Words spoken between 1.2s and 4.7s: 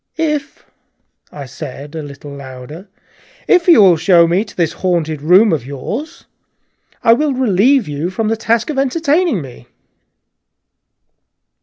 I said, a little louder, "if you will show me to